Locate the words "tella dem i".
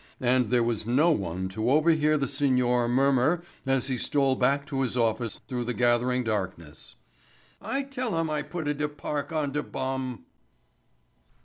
7.83-8.41